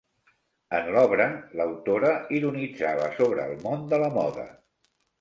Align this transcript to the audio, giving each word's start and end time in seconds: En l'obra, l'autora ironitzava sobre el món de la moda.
En 0.77 0.89
l'obra, 0.95 1.27
l'autora 1.59 2.15
ironitzava 2.39 3.13
sobre 3.21 3.49
el 3.49 3.57
món 3.69 3.89
de 3.95 4.05
la 4.07 4.13
moda. 4.21 4.53